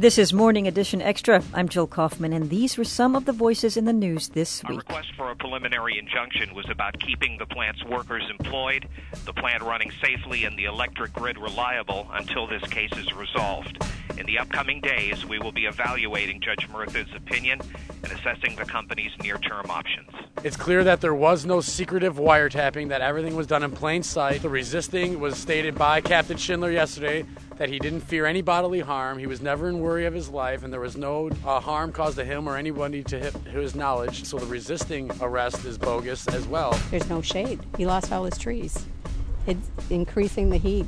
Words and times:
This 0.00 0.16
is 0.16 0.32
Morning 0.32 0.66
Edition 0.66 1.02
Extra. 1.02 1.42
I'm 1.52 1.68
Jill 1.68 1.86
Kaufman, 1.86 2.32
and 2.32 2.48
these 2.48 2.78
were 2.78 2.84
some 2.84 3.14
of 3.14 3.26
the 3.26 3.34
voices 3.34 3.76
in 3.76 3.84
the 3.84 3.92
news 3.92 4.28
this 4.28 4.62
week. 4.62 4.72
A 4.72 4.76
request 4.78 5.08
for 5.14 5.30
a 5.30 5.36
preliminary 5.36 5.98
injunction 5.98 6.54
was 6.54 6.64
about 6.70 6.98
keeping 6.98 7.36
the 7.36 7.44
plant's 7.44 7.84
workers 7.84 8.22
employed, 8.30 8.88
the 9.26 9.34
plant 9.34 9.62
running 9.62 9.92
safely, 10.02 10.44
and 10.44 10.58
the 10.58 10.64
electric 10.64 11.12
grid 11.12 11.36
reliable 11.36 12.08
until 12.14 12.46
this 12.46 12.62
case 12.70 12.92
is 12.96 13.12
resolved. 13.12 13.84
In 14.20 14.26
the 14.26 14.38
upcoming 14.38 14.82
days, 14.82 15.24
we 15.24 15.38
will 15.38 15.50
be 15.50 15.64
evaluating 15.64 16.42
Judge 16.42 16.68
Murtha's 16.68 17.08
opinion 17.16 17.58
and 18.04 18.12
assessing 18.12 18.54
the 18.54 18.66
company's 18.66 19.12
near 19.22 19.38
term 19.38 19.70
options. 19.70 20.10
It's 20.44 20.58
clear 20.58 20.84
that 20.84 21.00
there 21.00 21.14
was 21.14 21.46
no 21.46 21.62
secretive 21.62 22.16
wiretapping, 22.16 22.90
that 22.90 23.00
everything 23.00 23.34
was 23.34 23.46
done 23.46 23.62
in 23.62 23.70
plain 23.70 24.02
sight. 24.02 24.42
The 24.42 24.50
resisting 24.50 25.20
was 25.20 25.38
stated 25.38 25.74
by 25.74 26.02
Captain 26.02 26.36
Schindler 26.36 26.70
yesterday 26.70 27.24
that 27.56 27.70
he 27.70 27.78
didn't 27.78 28.02
fear 28.02 28.26
any 28.26 28.42
bodily 28.42 28.80
harm. 28.80 29.16
He 29.16 29.26
was 29.26 29.40
never 29.40 29.70
in 29.70 29.80
worry 29.80 30.04
of 30.04 30.12
his 30.12 30.28
life, 30.28 30.64
and 30.64 30.70
there 30.70 30.80
was 30.80 30.98
no 30.98 31.30
uh, 31.46 31.58
harm 31.58 31.90
caused 31.90 32.18
to 32.18 32.24
him 32.24 32.46
or 32.46 32.58
anybody 32.58 33.02
to 33.04 33.30
his 33.50 33.74
knowledge. 33.74 34.24
So 34.26 34.36
the 34.36 34.44
resisting 34.44 35.10
arrest 35.22 35.64
is 35.64 35.78
bogus 35.78 36.28
as 36.28 36.46
well. 36.46 36.78
There's 36.90 37.08
no 37.08 37.22
shade. 37.22 37.60
He 37.78 37.86
lost 37.86 38.12
all 38.12 38.26
his 38.26 38.36
trees. 38.36 38.84
It's 39.46 39.70
increasing 39.88 40.50
the 40.50 40.58
heat 40.58 40.86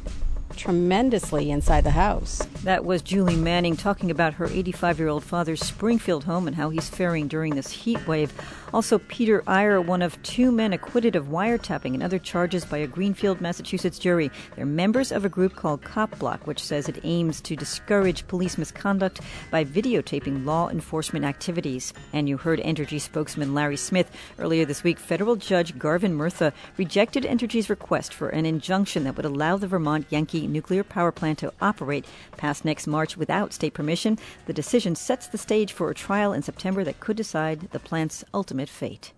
tremendously 0.56 1.51
inside 1.51 1.84
the 1.84 1.91
house. 1.91 2.38
That 2.65 2.84
was 2.84 3.02
Julie 3.02 3.37
Manning 3.37 3.77
talking 3.77 4.11
about 4.11 4.34
her 4.34 4.47
85 4.47 4.98
year 4.98 5.09
old 5.09 5.25
father's 5.25 5.61
Springfield 5.61 6.25
home 6.25 6.47
and 6.47 6.56
how 6.56 6.70
he's 6.70 6.88
faring 6.88 7.28
during 7.28 7.55
this 7.55 7.70
heat 7.70 8.06
wave. 8.06 8.33
Also, 8.73 8.98
Peter 8.98 9.42
Eyre, 9.47 9.83
one 9.83 10.01
of 10.01 10.20
two 10.23 10.51
men 10.51 10.73
acquitted 10.73 11.15
of 11.15 11.27
wiretapping 11.27 11.92
and 11.92 12.02
other 12.02 12.19
charges 12.19 12.65
by 12.65 12.78
a 12.78 12.87
Greenfield, 12.87 13.41
Massachusetts 13.41 13.98
jury. 13.98 14.30
They're 14.56 14.65
members 14.65 15.12
of 15.12 15.27
a 15.27 15.28
group 15.28 15.55
called 15.55 15.83
Cop 15.83 16.19
Block, 16.19 16.47
which 16.47 16.62
says 16.62 16.89
it 16.89 17.00
aims 17.05 17.42
to 17.42 17.55
discourage 17.55 18.27
police 18.28 18.56
misconduct 18.56 19.20
by 19.50 19.64
videotaping 19.64 20.47
law 20.47 20.70
enforcement 20.70 21.27
activities. 21.27 21.92
And 22.14 22.31
you 22.31 22.39
heard 22.39 22.61
Entergy 22.61 22.98
spokesman 22.98 23.53
Larry 23.53 23.77
Smith. 23.77 24.11
Earlier 24.39 24.64
this 24.64 24.83
week, 24.83 24.98
federal 24.98 25.37
judge 25.37 25.78
Garvin 25.78 26.14
Murtha 26.14 26.55
rejected 26.78 27.25
Entergy's 27.25 27.69
request 27.69 28.14
for 28.14 28.31
an 28.31 28.47
injunction 28.47 29.05
that 29.05 29.16
would 29.16 29.27
allow 29.27 29.59
the 29.59 29.66
Vermont 29.66 30.06
Yankee 30.09 30.42
nuclear 30.47 30.85
power 30.85 31.12
plant 31.12 31.39
to 31.41 31.53
operate 31.61 32.07
past 32.37 32.65
next 32.65 32.87
March 32.87 33.17
without 33.17 33.53
state 33.53 33.75
permission. 33.75 34.19
The 34.47 34.53
decision 34.53 34.95
sets 34.95 35.27
the 35.27 35.39
stage 35.39 35.73
for 35.73 35.91
a 35.91 35.95
trial 35.95 36.33
in 36.33 36.43
September 36.43 36.84
that 36.84 37.01
could 37.01 37.17
decide 37.17 37.71
the 37.73 37.79
plant's 37.79 38.25
ultimate 38.33 38.69
fate. 38.69 39.12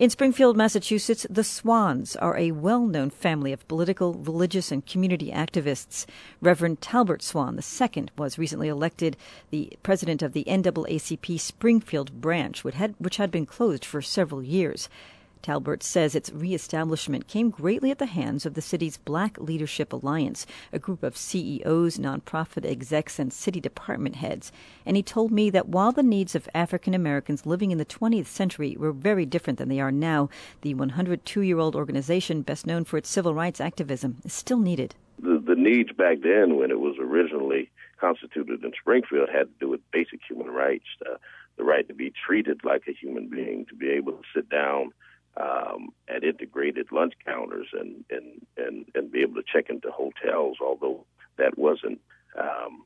In 0.00 0.08
Springfield, 0.08 0.56
Massachusetts, 0.56 1.26
the 1.28 1.44
Swans 1.44 2.16
are 2.16 2.34
a 2.38 2.52
well 2.52 2.86
known 2.86 3.10
family 3.10 3.52
of 3.52 3.68
political, 3.68 4.14
religious, 4.14 4.72
and 4.72 4.86
community 4.86 5.30
activists. 5.30 6.06
Reverend 6.40 6.80
Talbert 6.80 7.20
Swan 7.20 7.60
II 7.60 8.06
was 8.16 8.38
recently 8.38 8.68
elected 8.68 9.18
the 9.50 9.76
president 9.82 10.22
of 10.22 10.32
the 10.32 10.44
NAACP 10.44 11.38
Springfield 11.38 12.18
branch, 12.18 12.64
which 12.64 13.16
had 13.16 13.30
been 13.30 13.44
closed 13.44 13.84
for 13.84 14.00
several 14.00 14.42
years. 14.42 14.88
Talbert 15.42 15.82
says 15.82 16.14
its 16.14 16.32
reestablishment 16.32 17.26
came 17.26 17.50
greatly 17.50 17.90
at 17.90 17.98
the 17.98 18.06
hands 18.06 18.44
of 18.44 18.54
the 18.54 18.60
city's 18.60 18.96
Black 18.98 19.38
Leadership 19.38 19.92
Alliance, 19.92 20.46
a 20.72 20.78
group 20.78 21.02
of 21.02 21.16
CEOs, 21.16 21.98
nonprofit 21.98 22.64
execs, 22.64 23.18
and 23.18 23.32
city 23.32 23.60
department 23.60 24.16
heads. 24.16 24.52
And 24.84 24.96
he 24.96 25.02
told 25.02 25.30
me 25.30 25.50
that 25.50 25.68
while 25.68 25.92
the 25.92 26.02
needs 26.02 26.34
of 26.34 26.48
African 26.54 26.94
Americans 26.94 27.46
living 27.46 27.70
in 27.70 27.78
the 27.78 27.84
20th 27.84 28.26
century 28.26 28.76
were 28.78 28.92
very 28.92 29.24
different 29.26 29.58
than 29.58 29.68
they 29.68 29.80
are 29.80 29.92
now, 29.92 30.28
the 30.62 30.74
102 30.74 31.40
year 31.40 31.58
old 31.58 31.74
organization, 31.74 32.42
best 32.42 32.66
known 32.66 32.84
for 32.84 32.96
its 32.96 33.08
civil 33.08 33.34
rights 33.34 33.60
activism, 33.60 34.18
is 34.24 34.32
still 34.32 34.58
needed. 34.58 34.94
The, 35.18 35.42
the 35.44 35.54
needs 35.54 35.92
back 35.92 36.18
then, 36.22 36.56
when 36.56 36.70
it 36.70 36.80
was 36.80 36.96
originally 36.98 37.70
constituted 37.98 38.64
in 38.64 38.72
Springfield, 38.80 39.28
had 39.28 39.48
to 39.48 39.54
do 39.60 39.68
with 39.68 39.80
basic 39.90 40.20
human 40.26 40.48
rights. 40.48 40.86
Uh, 41.04 41.16
the 41.60 41.64
right 41.64 41.86
to 41.88 41.94
be 41.94 42.12
treated 42.26 42.64
like 42.64 42.84
a 42.88 42.92
human 42.92 43.28
being, 43.28 43.66
to 43.66 43.74
be 43.74 43.90
able 43.90 44.12
to 44.12 44.22
sit 44.34 44.48
down 44.48 44.92
um, 45.36 45.90
at 46.08 46.24
integrated 46.24 46.88
lunch 46.92 47.14
counters 47.24 47.68
and, 47.72 48.04
and, 48.10 48.46
and, 48.56 48.86
and 48.94 49.12
be 49.12 49.20
able 49.20 49.34
to 49.34 49.44
check 49.50 49.70
into 49.70 49.90
hotels, 49.90 50.58
although 50.60 51.04
that 51.38 51.56
wasn't 51.56 52.00
um, 52.38 52.84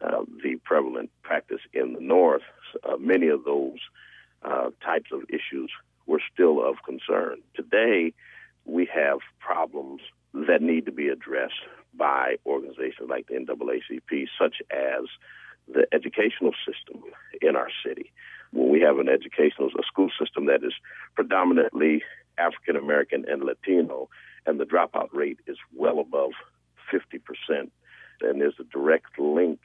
uh, 0.00 0.24
the 0.42 0.56
prevalent 0.64 1.10
practice 1.22 1.60
in 1.72 1.94
the 1.94 2.00
North. 2.00 2.42
Uh, 2.84 2.96
many 2.96 3.28
of 3.28 3.44
those 3.44 3.78
uh, 4.42 4.70
types 4.84 5.10
of 5.12 5.22
issues 5.28 5.70
were 6.06 6.20
still 6.32 6.64
of 6.64 6.76
concern. 6.84 7.38
Today, 7.54 8.12
we 8.64 8.88
have 8.92 9.18
problems 9.40 10.02
that 10.34 10.62
need 10.62 10.86
to 10.86 10.92
be 10.92 11.08
addressed 11.08 11.54
by 11.94 12.36
organizations 12.46 13.08
like 13.08 13.26
the 13.28 13.34
NAACP, 13.34 14.26
such 14.40 14.56
as 14.70 15.04
the 15.72 15.86
educational 15.92 16.52
system 16.66 17.02
in 17.40 17.54
our 17.54 17.68
city 17.86 18.12
when 18.52 18.70
we 18.70 18.80
have 18.80 18.98
an 18.98 19.08
educational, 19.08 19.68
a 19.68 19.82
school 19.86 20.10
system 20.18 20.46
that 20.46 20.62
is 20.62 20.74
predominantly 21.14 22.02
African 22.38 22.76
American 22.76 23.24
and 23.28 23.42
Latino, 23.42 24.08
and 24.46 24.58
the 24.58 24.64
dropout 24.64 25.08
rate 25.12 25.38
is 25.46 25.56
well 25.74 25.98
above 25.98 26.32
50%. 26.92 27.70
And 28.20 28.40
there's 28.40 28.54
a 28.60 28.64
direct 28.64 29.18
link 29.18 29.60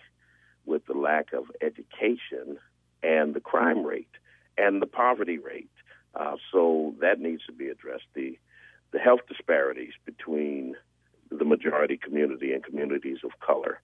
with 0.66 0.86
the 0.86 0.94
lack 0.94 1.34
of 1.34 1.46
education 1.62 2.58
and 3.04 3.34
the 3.34 3.40
crime 3.40 3.86
rate 3.86 4.10
and 4.58 4.82
the 4.82 4.88
poverty 4.88 5.38
rate. 5.38 5.70
Uh, 6.16 6.36
so 6.52 6.96
that 7.00 7.20
needs 7.20 7.46
to 7.46 7.52
be 7.52 7.68
addressed. 7.68 8.08
The, 8.16 8.38
the 8.92 9.00
health 9.00 9.22
disparities 9.28 9.94
between 10.06 10.76
the 11.30 11.46
majority 11.46 11.98
community 11.98 12.54
and 12.54 12.64
communities 12.64 13.20
of 13.24 13.32
color 13.40 13.82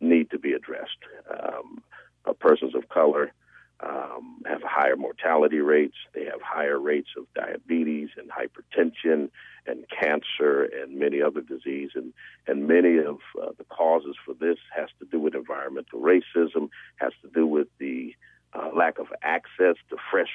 need 0.00 0.30
to 0.30 0.38
be 0.38 0.52
addressed. 0.52 0.98
Um, 1.30 1.82
uh, 2.24 2.32
persons 2.32 2.74
of 2.74 2.88
color 2.88 3.32
um, 3.80 4.42
have 4.46 4.62
higher 4.62 4.96
mortality 4.96 5.58
rates. 5.58 5.96
They 6.14 6.24
have 6.24 6.40
higher 6.42 6.78
rates 6.78 7.10
of 7.16 7.26
diabetes 7.34 8.08
and 8.16 8.30
hypertension 8.30 9.30
and 9.66 9.84
cancer 9.88 10.64
and 10.64 10.98
many 10.98 11.20
other 11.20 11.40
diseases. 11.40 11.92
And, 11.94 12.12
and 12.46 12.66
many 12.66 12.98
of 12.98 13.18
uh, 13.40 13.52
the 13.58 13.64
causes 13.64 14.16
for 14.24 14.34
this 14.34 14.58
has 14.74 14.88
to 15.00 15.06
do 15.10 15.20
with 15.20 15.34
environmental 15.34 16.00
racism, 16.00 16.70
has 16.96 17.12
to 17.22 17.28
do 17.34 17.46
with 17.46 17.68
the 17.78 18.14
uh, 18.54 18.70
lack 18.74 18.98
of 18.98 19.08
access 19.22 19.76
to 19.90 19.96
fresh 20.10 20.32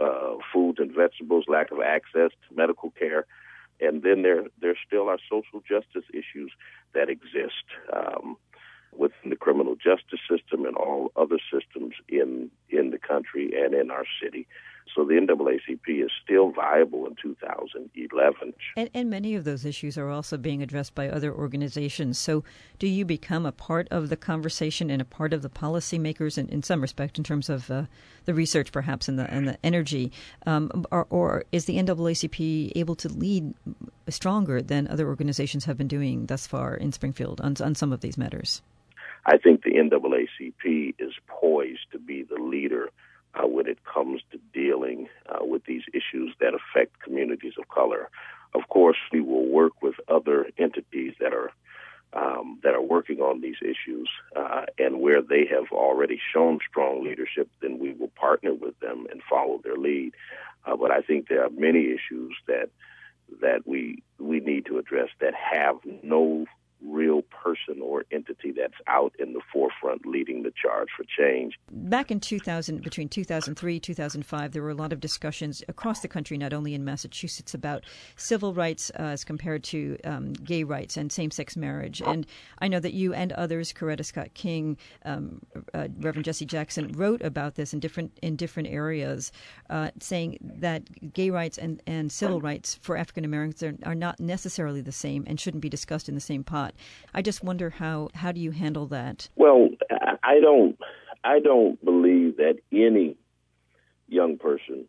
uh, 0.00 0.34
foods 0.52 0.78
and 0.80 0.92
vegetables, 0.92 1.44
lack 1.46 1.70
of 1.70 1.80
access 1.80 2.30
to 2.48 2.56
medical 2.56 2.90
care. 2.90 3.26
And 3.80 4.02
then 4.02 4.22
there, 4.22 4.44
there 4.60 4.76
still 4.86 5.08
are 5.08 5.18
social 5.30 5.60
justice 5.60 6.08
issues 6.12 6.50
that 6.94 7.08
exist. 7.08 7.64
Um, 7.92 8.36
within 8.96 9.30
the 9.30 9.36
criminal 9.36 9.74
justice 9.74 10.20
system 10.30 10.64
and 10.64 10.76
all 10.76 11.10
other 11.16 11.38
systems 11.52 11.94
in 12.08 12.50
country 13.14 13.52
and 13.62 13.74
in 13.74 13.90
our 13.90 14.04
city. 14.22 14.46
So 14.94 15.04
the 15.04 15.14
NAACP 15.14 16.04
is 16.04 16.10
still 16.22 16.50
viable 16.50 17.06
in 17.06 17.16
2011. 17.20 18.54
And, 18.76 18.90
and, 18.94 19.10
many 19.10 19.34
of 19.34 19.44
those 19.44 19.64
issues 19.64 19.98
are 19.98 20.08
also 20.08 20.36
being 20.36 20.62
addressed 20.62 20.94
by 20.94 21.08
other 21.08 21.32
organizations. 21.32 22.18
So 22.18 22.44
do 22.78 22.86
you 22.86 23.04
become 23.04 23.44
a 23.44 23.50
part 23.50 23.88
of 23.90 24.08
the 24.08 24.16
conversation 24.16 24.90
and 24.90 25.02
a 25.02 25.04
part 25.04 25.32
of 25.32 25.42
the 25.42 25.48
policymakers 25.48 26.38
in, 26.38 26.48
in 26.48 26.62
some 26.62 26.80
respect 26.80 27.18
in 27.18 27.24
terms 27.24 27.48
of 27.48 27.70
uh, 27.70 27.84
the 28.24 28.34
research 28.34 28.70
perhaps 28.70 29.08
and 29.08 29.18
the, 29.18 29.28
and 29.32 29.48
the 29.48 29.58
energy? 29.64 30.12
Um, 30.46 30.70
or, 30.92 31.06
or 31.10 31.44
is 31.50 31.64
the 31.64 31.76
NAACP 31.76 32.72
able 32.76 32.94
to 32.96 33.08
lead 33.08 33.54
stronger 34.08 34.62
than 34.62 34.86
other 34.86 35.08
organizations 35.08 35.64
have 35.64 35.78
been 35.78 35.88
doing 35.88 36.26
thus 36.26 36.46
far 36.46 36.74
in 36.74 36.92
Springfield 36.92 37.40
on, 37.40 37.56
on 37.60 37.74
some 37.74 37.92
of 37.92 38.00
these 38.00 38.18
matters? 38.18 38.62
I 39.26 39.38
think 39.38 39.62
the 39.62 39.70
NAACP 39.72 40.94
is 40.98 41.12
poised 41.26 41.90
to 41.92 41.98
be 41.98 42.22
the 42.22 42.40
leader 42.40 42.90
uh, 43.34 43.46
when 43.46 43.66
it 43.66 43.78
comes 43.84 44.22
to 44.32 44.38
dealing 44.52 45.08
uh, 45.28 45.44
with 45.44 45.64
these 45.64 45.82
issues 45.92 46.34
that 46.40 46.52
affect 46.54 47.00
communities 47.00 47.54
of 47.58 47.68
color. 47.68 48.10
Of 48.54 48.68
course, 48.68 48.98
we 49.12 49.20
will 49.20 49.46
work 49.46 49.82
with 49.82 49.94
other 50.08 50.46
entities 50.58 51.14
that 51.20 51.32
are 51.32 51.50
um, 52.12 52.60
that 52.62 52.74
are 52.74 52.82
working 52.82 53.18
on 53.18 53.40
these 53.40 53.56
issues, 53.60 54.08
uh, 54.36 54.66
and 54.78 55.00
where 55.00 55.20
they 55.20 55.46
have 55.46 55.72
already 55.72 56.20
shown 56.32 56.60
strong 56.70 57.02
leadership, 57.02 57.50
then 57.60 57.80
we 57.80 57.92
will 57.92 58.12
partner 58.14 58.54
with 58.54 58.78
them 58.78 59.08
and 59.10 59.20
follow 59.28 59.60
their 59.64 59.74
lead. 59.76 60.12
Uh, 60.64 60.76
but 60.76 60.92
I 60.92 61.00
think 61.00 61.26
there 61.26 61.44
are 61.44 61.50
many 61.50 61.86
issues 61.86 62.36
that 62.46 62.70
that 63.40 63.66
we 63.66 64.02
we 64.18 64.38
need 64.40 64.66
to 64.66 64.78
address 64.78 65.08
that 65.20 65.34
have 65.34 65.76
no 66.04 66.46
real 66.84 67.22
person 67.22 67.80
or 67.82 68.04
entity 68.10 68.52
that's 68.52 68.74
out 68.86 69.14
in 69.18 69.32
the 69.32 69.40
forefront 69.52 70.06
leading 70.06 70.42
the 70.42 70.52
charge 70.60 70.88
for 70.96 71.04
change. 71.04 71.58
Back 71.70 72.10
in 72.10 72.20
2000, 72.20 72.82
between 72.82 73.08
2003 73.08 73.80
2005, 73.80 74.52
there 74.52 74.62
were 74.62 74.70
a 74.70 74.74
lot 74.74 74.92
of 74.92 75.00
discussions 75.00 75.62
across 75.68 76.00
the 76.00 76.08
country, 76.08 76.36
not 76.36 76.52
only 76.52 76.74
in 76.74 76.84
Massachusetts, 76.84 77.54
about 77.54 77.84
civil 78.16 78.54
rights 78.54 78.90
uh, 78.98 79.02
as 79.02 79.24
compared 79.24 79.64
to 79.64 79.98
um, 80.04 80.32
gay 80.32 80.64
rights 80.64 80.96
and 80.96 81.10
same 81.10 81.30
sex 81.30 81.56
marriage. 81.56 82.02
And 82.04 82.26
I 82.58 82.68
know 82.68 82.80
that 82.80 82.92
you 82.92 83.14
and 83.14 83.32
others, 83.32 83.72
Coretta 83.72 84.04
Scott 84.04 84.34
King, 84.34 84.76
um, 85.04 85.40
uh, 85.72 85.88
Reverend 85.98 86.24
Jesse 86.24 86.46
Jackson, 86.46 86.92
wrote 86.92 87.22
about 87.22 87.54
this 87.54 87.72
in 87.72 87.80
different 87.80 88.18
in 88.22 88.36
different 88.36 88.68
areas, 88.68 89.32
uh, 89.70 89.90
saying 90.00 90.38
that 90.40 91.12
gay 91.12 91.30
rights 91.30 91.58
and, 91.58 91.82
and 91.86 92.12
civil 92.12 92.40
rights 92.40 92.78
for 92.82 92.96
African 92.96 93.24
Americans 93.24 93.62
are, 93.62 93.74
are 93.84 93.94
not 93.94 94.20
necessarily 94.20 94.80
the 94.80 94.92
same 94.92 95.24
and 95.26 95.40
shouldn't 95.40 95.62
be 95.62 95.68
discussed 95.68 96.08
in 96.08 96.14
the 96.14 96.20
same 96.20 96.44
pot. 96.44 96.73
I 97.12 97.22
just 97.22 97.42
wonder 97.44 97.70
how 97.70 98.08
how 98.14 98.32
do 98.32 98.40
you 98.40 98.50
handle 98.50 98.86
that? 98.86 99.28
Well, 99.36 99.68
I 100.22 100.40
don't 100.40 100.78
I 101.22 101.40
don't 101.40 101.82
believe 101.84 102.36
that 102.36 102.56
any 102.72 103.16
young 104.08 104.38
person 104.38 104.86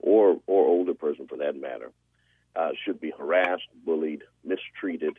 or 0.00 0.40
or 0.46 0.66
older 0.66 0.94
person 0.94 1.26
for 1.28 1.38
that 1.38 1.56
matter 1.56 1.92
uh, 2.54 2.70
should 2.84 3.00
be 3.00 3.12
harassed, 3.16 3.68
bullied, 3.84 4.22
mistreated, 4.44 5.18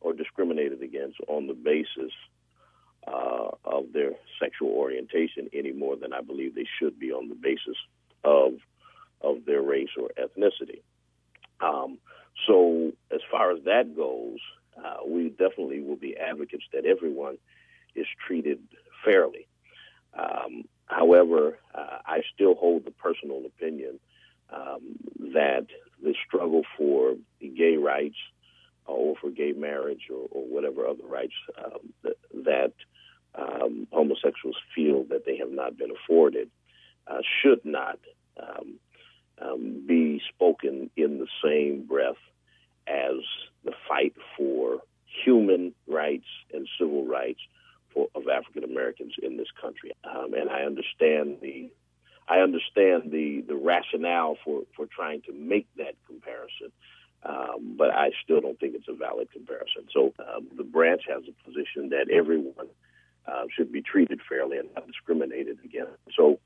or 0.00 0.12
discriminated 0.12 0.82
against 0.82 1.18
on 1.28 1.46
the 1.46 1.54
basis 1.54 2.12
uh, 3.06 3.50
of 3.64 3.92
their 3.92 4.12
sexual 4.40 4.70
orientation 4.70 5.48
any 5.52 5.72
more 5.72 5.96
than 5.96 6.12
I 6.12 6.20
believe 6.20 6.54
they 6.54 6.66
should 6.78 6.98
be 6.98 7.12
on 7.12 7.28
the 7.28 7.34
basis 7.34 7.76
of 8.24 8.54
of 9.20 9.46
their 9.46 9.62
race 9.62 9.88
or 9.98 10.10
ethnicity. 10.18 10.82
Um, 11.60 11.98
so, 12.46 12.92
as 13.10 13.20
far 13.30 13.52
as 13.52 13.64
that 13.64 13.96
goes, 13.96 14.38
uh, 14.82 15.06
we 15.06 15.30
definitely 15.30 15.80
will 15.80 15.96
be 15.96 16.16
advocates 16.16 16.64
that 16.72 16.84
everyone 16.84 17.38
is 17.94 18.06
treated 18.26 18.60
fairly. 19.04 19.46
Um, 20.18 20.64
however, 20.86 21.58
uh, 21.74 21.98
I 22.06 22.22
still 22.34 22.54
hold 22.54 22.84
the 22.84 22.90
personal 22.90 23.44
opinion 23.46 23.98
um, 24.50 24.96
that 25.34 25.66
the 26.02 26.14
struggle 26.26 26.62
for 26.76 27.14
gay 27.40 27.76
rights 27.76 28.16
or 28.86 29.14
for 29.20 29.30
gay 29.30 29.52
marriage 29.52 30.08
or, 30.10 30.28
or 30.30 30.44
whatever 30.46 30.86
other 30.86 31.06
rights 31.06 31.32
um, 31.62 31.92
that, 32.02 32.16
that 32.44 32.72
um, 33.34 33.86
homosexuals 33.90 34.56
feel 34.74 35.04
that 35.04 35.24
they 35.24 35.38
have 35.38 35.50
not 35.50 35.76
been 35.76 35.90
afforded 35.90 36.50
uh, 37.06 37.18
should 37.42 37.64
not 37.64 37.98
um, 38.40 38.74
um, 39.40 39.84
be 39.86 40.20
spoken 40.28 40.90
in 40.96 41.18
the 41.18 41.26
same 41.42 41.86
breath 41.86 42.20
as 42.86 43.16
the 43.64 43.72
fight 43.88 44.14
for 44.36 44.80
human 45.24 45.74
rights 45.86 46.26
and 46.52 46.68
civil 46.78 47.06
rights 47.06 47.40
for, 47.92 48.08
of 48.14 48.28
African 48.28 48.64
Americans 48.64 49.14
in 49.22 49.36
this 49.36 49.48
country. 49.60 49.92
Um, 50.04 50.34
and 50.34 50.50
I 50.50 50.62
understand 50.62 51.38
the 51.40 51.70
I 52.26 52.38
understand 52.38 53.10
the, 53.10 53.44
the 53.46 53.54
rationale 53.54 54.38
for, 54.44 54.62
for 54.74 54.86
trying 54.86 55.20
to 55.22 55.32
make 55.34 55.66
that 55.76 55.94
comparison, 56.06 56.72
um, 57.22 57.74
but 57.76 57.90
I 57.90 58.12
still 58.22 58.40
don't 58.40 58.58
think 58.58 58.74
it's 58.74 58.88
a 58.88 58.94
valid 58.94 59.30
comparison. 59.30 59.88
So 59.92 60.14
um, 60.18 60.48
the 60.56 60.64
branch 60.64 61.02
has 61.06 61.24
a 61.28 61.44
position 61.44 61.90
that 61.90 62.08
everyone 62.10 62.68
uh, 63.26 63.44
should 63.54 63.70
be 63.70 63.82
treated 63.82 64.20
fairly 64.26 64.56
and 64.56 64.68
not 64.74 64.86
discriminated 64.86 65.58
against. 65.64 65.92
So 66.16 66.38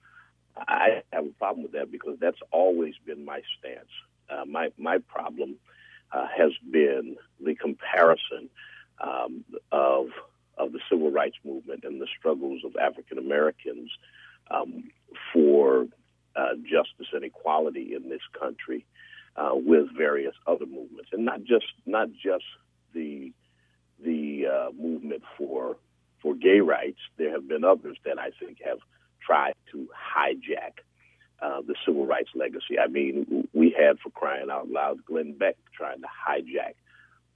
I 0.57 1.03
have 1.13 1.27
a 1.27 1.31
problem 1.39 1.63
with 1.63 1.73
that 1.73 1.93
because 1.93 2.17
that's 2.21 2.41
always 2.51 2.95
been 3.07 3.25
my 3.25 3.43
stance. 3.59 3.89
Uh, 4.29 4.45
my 4.45 4.71
my 4.77 4.99
problem 4.99 5.57
uh, 6.13 6.27
has 6.37 6.53
been 6.71 7.17
the 7.45 7.55
comparison 7.55 8.49
um, 9.01 9.45
of 9.73 10.07
of 10.57 10.73
the 10.73 10.81
civil 10.91 11.11
rights 11.11 11.37
movement 11.45 11.85
and 11.85 12.01
the 12.01 12.09
struggles 12.19 12.63
of 12.65 12.75
African 12.77 13.19
Americans 13.19 13.91
um, 14.51 14.91
for 15.33 15.87
uh, 16.35 16.55
justice 16.63 17.07
and 17.13 17.25
equality 17.25 17.95
in 17.95 18.09
this 18.09 18.23
country 18.39 18.85
uh, 19.37 19.51
with 19.53 19.87
various 19.97 20.35
other 20.47 20.67
movements, 20.67 21.11
and 21.13 21.25
not 21.25 21.45
just 21.45 21.67
not 21.87 22.09
just 22.13 22.45
the 22.95 23.33
the 24.05 24.47
uh, 24.47 24.71
movement 24.73 25.23
for 25.37 25.77
for 26.23 26.35
gay 26.35 26.61
rights. 26.61 26.99
There 27.17 27.33
have 27.33 27.49
been 27.49 27.65
others 27.65 27.97
that 28.05 28.19
I 28.19 28.31
think 28.39 28.59
have 28.65 28.79
tried 29.25 29.55
to 29.73 29.89
hijack 29.95 30.81
uh, 31.41 31.61
the 31.67 31.75
civil 31.87 32.07
rights 32.07 32.31
legacy. 32.35 32.79
I 32.83 32.89
mean, 32.89 33.49
we 33.53 33.75
had, 33.79 33.99
for 34.01 34.11
crying 34.11 34.51
out 34.51 34.71
loud, 34.71 35.05
Glenn 35.05 35.37
Beck 35.39 35.57
trying 35.77 36.01
to 36.01 36.07
hijack 36.07 36.75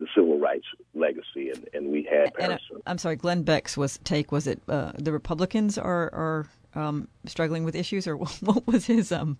the 0.00 0.06
civil 0.14 0.38
rights 0.38 0.66
legacy, 0.94 1.50
and, 1.50 1.69
and 1.72 1.93
we 1.93 2.02
had. 2.02 2.32
And, 2.38 2.54
uh, 2.54 2.58
I'm 2.87 2.99
sorry, 2.99 3.16
Glenn 3.16 3.43
Beck's 3.43 3.76
was 3.76 3.99
take 4.04 4.32
was 4.32 4.46
it 4.46 4.60
uh, 4.69 4.93
the 4.99 5.12
Republicans 5.12 5.78
are 5.78 6.10
are 6.12 6.46
um, 6.75 7.08
struggling 7.26 7.64
with 7.64 7.76
issues, 7.76 8.06
or 8.06 8.16
what 8.40 8.66
was 8.66 8.87
his? 8.87 9.12
Um, 9.12 9.38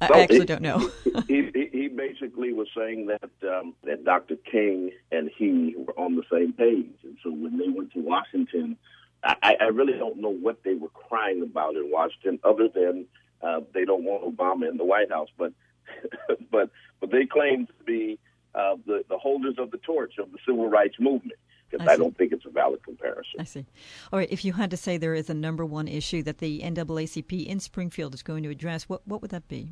I 0.00 0.08
well, 0.10 0.20
actually 0.20 0.46
don't 0.46 0.62
know. 0.62 0.78
he, 1.28 1.48
he, 1.54 1.68
he, 1.72 1.88
basically 1.88 2.52
was 2.52 2.66
saying 2.76 3.06
that 3.06 3.48
um, 3.48 3.74
that 3.84 4.04
Dr. 4.04 4.36
King 4.36 4.90
and 5.12 5.30
he 5.36 5.74
were 5.76 5.98
on 5.98 6.16
the 6.16 6.24
same 6.30 6.52
page, 6.52 6.92
and 7.04 7.16
so 7.22 7.30
when 7.30 7.56
they 7.56 7.68
went 7.68 7.92
to 7.92 8.00
Washington, 8.00 8.76
I, 9.22 9.56
I 9.60 9.64
really 9.66 9.92
don't 9.92 10.18
know 10.18 10.30
what 10.30 10.64
they 10.64 10.74
were 10.74 10.88
crying 10.88 11.42
about 11.42 11.76
in 11.76 11.90
Washington, 11.90 12.40
other 12.42 12.68
than 12.68 13.06
uh, 13.42 13.60
they 13.74 13.84
don't 13.84 14.04
want 14.04 14.24
Obama 14.24 14.68
in 14.68 14.76
the 14.76 14.84
White 14.84 15.10
House. 15.10 15.28
But 15.36 15.52
but 16.50 16.70
but 17.00 17.10
they 17.10 17.26
claim 17.26 17.66
to 17.66 17.84
be 17.84 18.18
uh, 18.54 18.76
the 18.86 19.04
the 19.08 19.18
holders 19.18 19.56
of 19.58 19.70
the 19.70 19.78
torch 19.78 20.14
of 20.18 20.30
the 20.32 20.38
civil 20.46 20.68
rights 20.68 20.96
movement. 20.98 21.38
Because 21.70 21.88
I, 21.88 21.92
I, 21.92 21.96
don't 21.96 22.14
think 22.18 22.32
it's 22.32 22.44
a 22.44 22.50
valid 22.50 22.84
comparison. 22.84 23.40
I 23.40 23.44
see. 23.44 23.64
All 24.12 24.18
right. 24.18 24.28
If 24.30 24.44
you 24.44 24.52
had 24.52 24.70
to 24.72 24.76
say 24.76 24.98
there 24.98 25.14
is 25.14 25.30
a 25.30 25.34
number 25.34 25.64
one 25.64 25.88
issue 25.88 26.22
that 26.24 26.36
the 26.36 26.60
NAACP 26.60 27.46
in 27.46 27.60
Springfield 27.60 28.12
is 28.12 28.22
going 28.22 28.42
to 28.42 28.50
address, 28.50 28.90
what 28.90 29.00
what 29.06 29.22
would 29.22 29.30
that 29.30 29.48
be? 29.48 29.70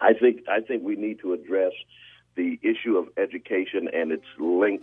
I 0.00 0.14
think 0.14 0.42
I 0.48 0.60
think 0.60 0.82
we 0.82 0.96
need 0.96 1.20
to 1.20 1.32
address 1.32 1.72
the 2.36 2.58
issue 2.62 2.96
of 2.96 3.08
education 3.16 3.88
and 3.92 4.12
its 4.12 4.24
link 4.38 4.82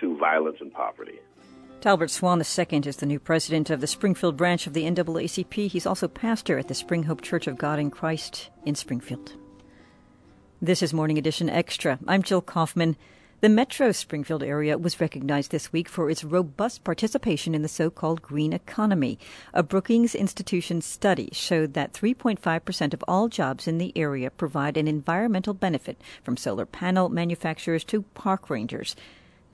to 0.00 0.16
violence 0.16 0.58
and 0.60 0.72
poverty. 0.72 1.20
Talbert 1.80 2.10
Swan 2.10 2.40
II 2.40 2.80
is 2.86 2.96
the 2.96 3.06
new 3.06 3.20
president 3.20 3.70
of 3.70 3.80
the 3.80 3.86
Springfield 3.86 4.36
branch 4.36 4.66
of 4.66 4.72
the 4.72 4.82
NAACP. 4.82 5.68
He's 5.70 5.86
also 5.86 6.08
pastor 6.08 6.58
at 6.58 6.66
the 6.66 6.74
Spring 6.74 7.04
Hope 7.04 7.22
Church 7.22 7.46
of 7.46 7.56
God 7.56 7.78
in 7.78 7.88
Christ 7.88 8.50
in 8.64 8.74
Springfield. 8.74 9.34
This 10.60 10.82
is 10.82 10.92
Morning 10.92 11.18
Edition 11.18 11.48
Extra. 11.48 12.00
I'm 12.08 12.24
Jill 12.24 12.42
Kaufman. 12.42 12.96
The 13.42 13.48
Metro 13.48 13.92
Springfield 13.92 14.42
area 14.42 14.76
was 14.76 15.00
recognized 15.00 15.52
this 15.52 15.72
week 15.72 15.88
for 15.88 16.10
its 16.10 16.24
robust 16.24 16.82
participation 16.82 17.54
in 17.54 17.62
the 17.62 17.68
so 17.68 17.90
called 17.90 18.22
green 18.22 18.52
economy. 18.52 19.16
A 19.54 19.62
Brookings 19.62 20.16
Institution 20.16 20.80
study 20.80 21.28
showed 21.30 21.74
that 21.74 21.92
3.5% 21.92 22.92
of 22.92 23.04
all 23.06 23.28
jobs 23.28 23.68
in 23.68 23.78
the 23.78 23.92
area 23.96 24.32
provide 24.32 24.76
an 24.76 24.88
environmental 24.88 25.54
benefit, 25.54 26.00
from 26.24 26.36
solar 26.36 26.66
panel 26.66 27.08
manufacturers 27.08 27.84
to 27.84 28.02
park 28.14 28.50
rangers. 28.50 28.96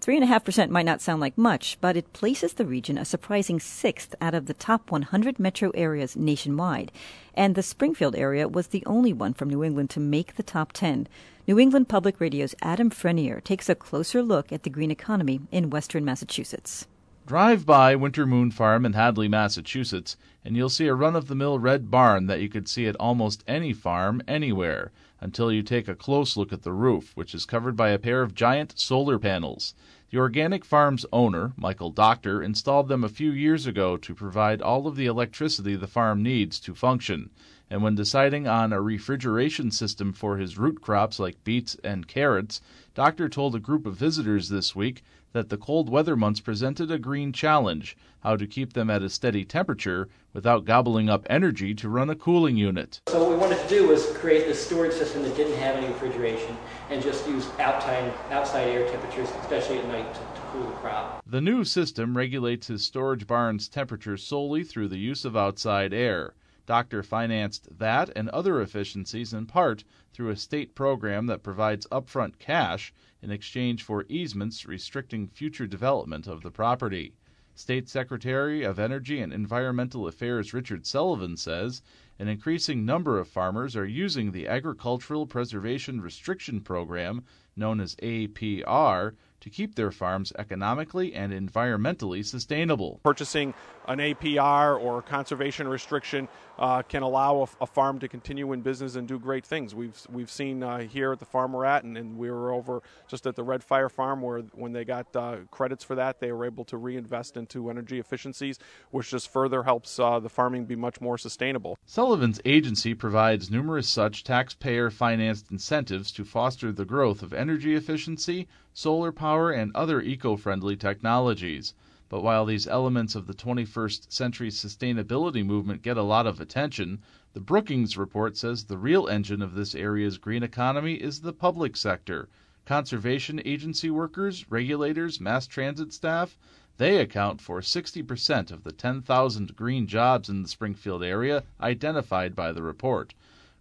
3.5% 0.05 0.69
might 0.69 0.85
not 0.85 1.01
sound 1.01 1.19
like 1.23 1.39
much, 1.39 1.79
but 1.81 1.97
it 1.97 2.13
places 2.13 2.53
the 2.53 2.67
region 2.67 2.99
a 2.99 3.07
surprising 3.07 3.59
sixth 3.59 4.15
out 4.21 4.35
of 4.35 4.45
the 4.45 4.53
top 4.53 4.91
100 4.91 5.39
metro 5.39 5.71
areas 5.71 6.15
nationwide. 6.15 6.93
And 7.33 7.55
the 7.55 7.63
Springfield 7.63 8.15
area 8.15 8.47
was 8.47 8.67
the 8.67 8.85
only 8.85 9.15
one 9.15 9.33
from 9.33 9.49
New 9.49 9.65
England 9.65 9.89
to 9.91 10.01
make 10.01 10.37
the 10.37 10.43
top 10.43 10.73
10. 10.73 11.09
New 11.49 11.59
England 11.59 11.89
Public 11.89 12.21
Radio's 12.21 12.55
Adam 12.61 12.91
Frenier 12.91 13.43
takes 13.43 13.71
a 13.71 13.75
closer 13.75 14.23
look 14.23 14.53
at 14.53 14.63
the 14.63 14.69
green 14.69 14.91
economy 14.91 15.41
in 15.51 15.71
western 15.71 16.05
Massachusetts. 16.05 16.87
Drive 17.27 17.65
by 17.65 17.97
Winter 17.97 18.27
Moon 18.27 18.51
Farm 18.51 18.85
in 18.85 18.93
Hadley, 18.93 19.29
Massachusetts, 19.29 20.19
and 20.45 20.59
you'll 20.59 20.69
see 20.69 20.89
a 20.89 20.95
run 20.95 21.17
of 21.17 21.27
the 21.27 21.35
mill 21.35 21.59
red 21.59 21.91
barn 21.91 22.27
that 22.27 22.43
you 22.43 22.51
could 22.51 22.69
see 22.69 22.87
at 22.87 22.97
almost 22.97 23.43
any 23.49 23.73
farm 23.73 24.21
anywhere 24.29 24.93
until 25.23 25.51
you 25.51 25.63
take 25.63 25.89
a 25.89 25.95
close 25.95 26.37
look 26.37 26.53
at 26.53 26.65
the 26.65 26.73
roof, 26.75 27.17
which 27.17 27.35
is 27.35 27.47
covered 27.47 27.79
by 27.79 27.89
a 27.89 27.99
pair 27.99 28.21
of 28.21 28.35
giant 28.35 28.79
solar 28.79 29.19
panels. 29.19 29.73
The 30.11 30.19
organic 30.19 30.67
farm's 30.67 31.07
owner, 31.15 31.55
Michael 31.57 31.91
Docter, 31.91 32.43
installed 32.43 32.89
them 32.89 33.03
a 33.03 33.09
few 33.09 33.31
years 33.31 33.67
ago 33.67 33.97
to 33.97 34.15
provide 34.15 34.61
all 34.61 34.87
of 34.87 34.95
the 34.95 35.07
electricity 35.07 35.77
the 35.77 35.87
farm 35.87 36.23
needs 36.23 36.61
to 36.61 36.75
function. 36.75 37.31
And 37.71 37.83
when 37.83 37.95
deciding 37.95 38.47
on 38.47 38.73
a 38.73 38.81
refrigeration 38.81 39.71
system 39.71 40.13
for 40.13 40.37
his 40.37 40.59
root 40.59 40.81
crops 40.81 41.19
like 41.19 41.43
beets 41.45 41.77
and 41.83 42.07
carrots, 42.07 42.61
Docter 42.95 43.29
told 43.29 43.55
a 43.55 43.59
group 43.59 43.87
of 43.87 43.97
visitors 43.97 44.49
this 44.49 44.77
week 44.77 45.03
that 45.33 45.49
the 45.49 45.57
cold 45.57 45.89
weather 45.89 46.15
months 46.15 46.41
presented 46.41 46.91
a 46.91 46.99
green 46.99 47.33
challenge 47.33 47.97
how 48.21 48.37
to 48.37 48.47
keep 48.47 48.73
them 48.73 48.89
at 48.89 49.03
a 49.03 49.11
steady 49.11 49.45
temperature 49.45 50.09
without 50.33 50.65
gobbling 50.65 51.11
up 51.11 51.27
energy 51.29 51.75
to 51.75 51.89
run 51.89 52.09
a 52.09 52.15
cooling 52.15 52.57
unit. 52.57 53.01
So, 53.09 53.23
what 53.23 53.31
we 53.31 53.37
wanted 53.37 53.59
to 53.59 53.69
do 53.69 53.89
was 53.89 54.07
create 54.19 54.47
this 54.47 54.65
storage 54.65 54.93
system 54.93 55.23
that 55.23 55.37
didn't 55.37 55.59
have 55.59 55.77
any 55.77 55.89
refrigeration 55.89 56.57
and 56.89 57.03
just 57.03 57.27
use 57.29 57.47
outside, 57.59 58.13
outside 58.31 58.69
air 58.69 58.89
temperatures, 58.89 59.29
especially 59.43 59.79
at 59.79 59.89
night, 59.89 60.13
to, 60.15 60.21
to 60.21 60.41
cool 60.53 60.67
the 60.67 60.73
crop. 60.77 61.23
The 61.27 61.41
new 61.41 61.65
system 61.65 62.17
regulates 62.17 62.69
his 62.69 62.85
storage 62.85 63.27
barn's 63.27 63.69
temperature 63.69 64.17
solely 64.17 64.65
through 64.65 64.89
the 64.89 64.99
use 64.99 65.25
of 65.25 65.37
outside 65.37 65.93
air. 65.93 66.35
Docter 66.67 67.03
financed 67.03 67.79
that 67.79 68.11
and 68.17 68.29
other 68.31 68.61
efficiencies 68.61 69.35
in 69.35 69.47
part 69.47 69.85
through 70.13 70.31
a 70.31 70.37
state 70.37 70.75
program 70.75 71.27
that 71.27 71.43
provides 71.43 71.87
upfront 71.89 72.39
cash 72.39 72.93
in 73.21 73.31
exchange 73.31 73.83
for 73.83 74.07
easements 74.09 74.65
restricting 74.65 75.29
future 75.29 75.67
development 75.67 76.27
of 76.27 76.43
the 76.43 76.51
property. 76.51 77.13
State 77.55 77.89
Secretary 77.89 78.65
of 78.65 78.79
Energy 78.79 79.21
and 79.21 79.33
Environmental 79.33 80.09
Affairs 80.09 80.53
Richard 80.53 80.87
Sullivan 80.87 81.37
says 81.37 81.83
an 82.19 82.29
increasing 82.29 82.85
number 82.85 83.19
of 83.19 83.29
farmers 83.29 83.77
are 83.77 83.87
using 83.87 84.33
the 84.33 84.49
Agricultural 84.49 85.27
Preservation 85.27 86.01
Restriction 86.01 86.61
Program, 86.61 87.25
known 87.55 87.81
as 87.81 87.95
APR, 87.97 89.15
to 89.45 89.51
keep 89.51 89.75
their 89.75 89.91
farms 89.91 90.33
economically 90.39 91.13
and 91.15 91.31
environmentally 91.31 92.25
sustainable. 92.25 92.99
Purchasing 93.05 93.53
an 93.87 93.99
APR 93.99 94.83
or 94.83 95.03
conservation 95.03 95.69
restriction 95.69 96.27
uh, 96.59 96.81
can 96.81 97.03
allow 97.03 97.43
a, 97.43 97.65
a, 97.65 97.67
farm 97.67 97.99
to 97.99 98.09
continue 98.09 98.53
in 98.53 98.63
business 98.63 98.95
and 98.95 99.07
do 99.07 99.19
great 99.19 99.45
things. 99.45 99.75
We've 99.75 100.01
we've 100.11 100.31
seen 100.31 100.63
uh, 100.63 100.79
here 100.79 101.13
at 101.13 101.19
the 101.19 101.25
farm 101.27 101.53
we're 101.53 101.65
at, 101.67 101.85
and, 101.85 101.99
and, 101.99 102.17
we 102.17 102.31
were 102.31 102.53
over 102.53 102.83
just 103.09 103.27
at 103.27 103.35
the 103.35 103.43
Red 103.43 103.63
Fire 103.65 103.89
Farm 103.89 104.23
where 104.23 104.41
when 104.55 104.73
they 104.73 104.85
got 104.85 105.15
uh, 105.17 105.39
credits 105.51 105.85
for 105.85 105.97
that, 105.97 106.21
they 106.21 106.33
were 106.33 106.47
able 106.47 106.65
to 106.67 106.77
reinvest 106.77 107.37
into 107.37 107.69
energy 107.69 107.99
efficiencies, 107.99 108.59
which 108.93 109.11
just 109.11 109.31
further 109.31 109.65
helps 109.65 109.99
uh, 109.99 110.21
the 110.21 110.29
farming 110.29 110.65
be 110.65 110.77
much 110.77 111.01
more 111.01 111.19
sustainable. 111.19 111.77
Sullivan's 111.85 112.41
agency 112.45 112.95
provides 112.95 113.51
numerous 113.51 113.89
such 113.89 114.23
taxpayer-financed 114.25 115.51
incentives 115.51 116.13
to 116.13 116.25
foster 116.25 116.73
the 116.73 116.85
growth 116.85 117.23
of 117.23 117.35
energy 117.35 117.75
efficiency, 117.75 118.47
solar 118.77 119.13
power, 119.13 119.53
and 119.53 119.71
other 119.75 120.03
eco-friendly 120.03 120.77
technologies. 120.77 121.75
But 122.09 122.23
while 122.23 122.45
these 122.45 122.67
elements 122.67 123.15
of 123.15 123.27
the 123.27 123.33
21st 123.33 124.13
century 124.13 124.51
sustainability 124.51 125.47
movement 125.47 125.83
get 125.83 125.97
a 125.97 126.03
lot 126.03 126.27
of 126.27 126.41
attention, 126.41 127.01
the 127.33 127.41
Brookings 127.41 127.97
report 127.97 128.37
says 128.37 128.65
the 128.65 128.77
real 128.77 129.07
engine 129.07 129.43
of 129.43 129.55
this 129.55 129.75
area's 129.75 130.19
green 130.19 130.43
economy 130.43 130.95
is 130.95 131.21
the 131.21 131.33
public 131.33 131.77
sector. 131.77 132.29
Conservation 132.65 133.41
agency 133.45 133.91
workers, 133.91 134.51
regulators, 134.51 135.21
mass 135.21 135.47
transit 135.47 135.93
staff, 135.93 136.37
they 136.77 136.99
account 136.99 137.41
for 137.41 137.61
60% 137.61 138.51
of 138.51 138.65
the 138.65 138.73
10,000 138.73 139.55
green 139.55 139.87
jobs 139.87 140.29
in 140.29 140.43
the 140.43 140.49
Springfield 140.49 141.05
area 141.05 141.45
identified 141.61 142.35
by 142.35 142.51
the 142.51 142.63
report. 142.63 143.15